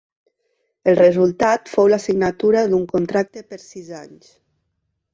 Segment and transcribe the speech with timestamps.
[0.93, 4.37] El resultat fou la signatura d'un contracte per sis anys.